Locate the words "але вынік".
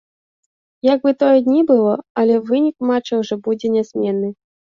2.23-2.75